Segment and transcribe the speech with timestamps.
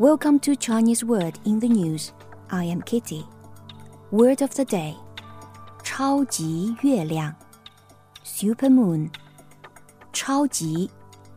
[0.00, 2.12] Welcome to Chinese Word in the News.
[2.50, 3.24] I am Kitty.
[4.10, 4.94] Word of the day
[5.82, 7.34] 超级月亮
[8.22, 9.10] Super Moon.
[10.12, 10.90] 超级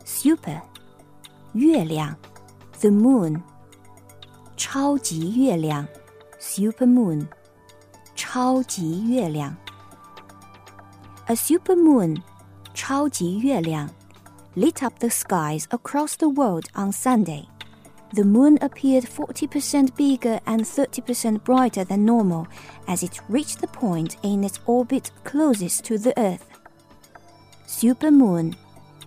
[0.06, 0.62] Super.
[1.54, 2.16] 月亮
[2.80, 3.42] The Moon.
[4.58, 5.88] 超级月亮
[6.40, 7.28] Super Moon.
[8.16, 9.56] 超级月亮
[11.28, 12.22] A super moon
[12.74, 13.90] 超级月亮
[14.56, 17.46] lit up the skies across the world on Sunday.
[18.14, 22.48] The moon appeared 40% bigger and 30% brighter than normal
[22.88, 26.46] as it reached the point in its orbit closest to the Earth.
[27.68, 28.56] Supermoon,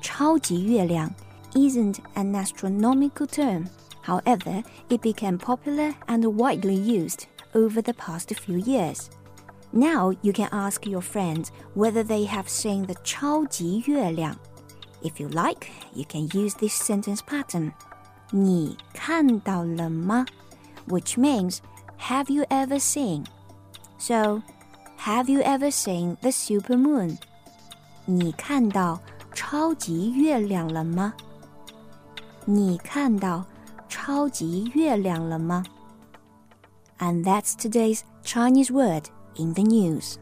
[0.00, 1.10] 超级月亮,
[1.54, 3.66] isn't an astronomical term.
[4.02, 9.10] However, it became popular and widely used over the past few years.
[9.72, 14.36] Now you can ask your friends whether they have seen the 超级月亮.
[15.02, 17.72] If you like, you can use this sentence pattern.
[18.30, 20.26] 你看到了吗?
[20.88, 21.58] Which means,
[21.98, 23.24] have you ever seen?
[23.98, 24.42] So,
[24.98, 27.18] have you ever seen the super moon?
[28.04, 29.00] 你看到
[29.34, 31.14] 超级月亮了吗？
[32.44, 33.44] 你看到
[33.88, 35.64] 超级月亮了吗？
[36.98, 39.04] And that's today's Chinese word
[39.36, 40.16] in the news.